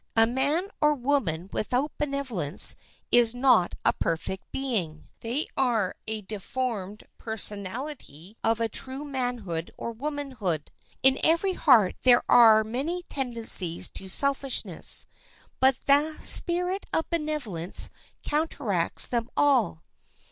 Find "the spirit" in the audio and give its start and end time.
15.85-16.87